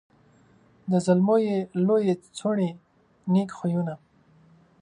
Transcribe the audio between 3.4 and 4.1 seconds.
خویونه